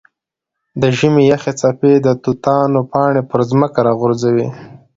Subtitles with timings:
[0.81, 4.47] د ژمي یخې څپې د توتانو پاڼې پر ځمکه راغورځوي.